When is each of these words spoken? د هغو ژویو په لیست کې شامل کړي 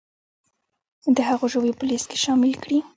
د 1.15 1.17
هغو 1.29 1.45
ژویو 1.53 1.77
په 1.79 1.85
لیست 1.89 2.05
کې 2.09 2.17
شامل 2.25 2.51
کړي 2.63 2.77